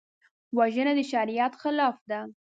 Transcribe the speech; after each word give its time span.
وژنه 0.57 0.93
د 0.97 0.99
شریعت 1.11 1.53
خلاف 1.61 1.95
ده 2.09 2.19